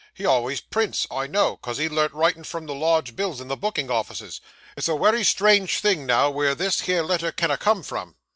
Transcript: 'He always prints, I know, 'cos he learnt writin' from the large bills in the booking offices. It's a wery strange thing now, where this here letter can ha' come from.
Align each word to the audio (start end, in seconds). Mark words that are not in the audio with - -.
'He 0.15 0.25
always 0.25 0.61
prints, 0.61 1.05
I 1.11 1.27
know, 1.27 1.57
'cos 1.57 1.77
he 1.77 1.87
learnt 1.87 2.13
writin' 2.15 2.43
from 2.43 2.65
the 2.65 2.73
large 2.73 3.15
bills 3.15 3.39
in 3.39 3.49
the 3.49 3.55
booking 3.55 3.91
offices. 3.91 4.41
It's 4.75 4.87
a 4.87 4.95
wery 4.95 5.23
strange 5.23 5.77
thing 5.79 6.07
now, 6.07 6.31
where 6.31 6.55
this 6.55 6.79
here 6.79 7.03
letter 7.03 7.31
can 7.31 7.51
ha' 7.51 7.59
come 7.59 7.83
from. 7.83 8.15